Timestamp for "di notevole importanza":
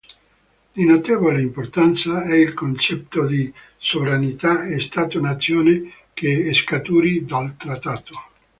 0.73-2.23